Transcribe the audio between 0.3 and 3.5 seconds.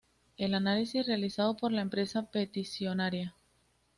el análisis realizado por la empresa peticionaria